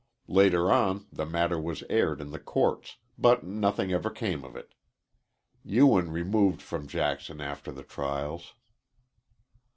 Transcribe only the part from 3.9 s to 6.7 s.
ever came of it. Ewen removed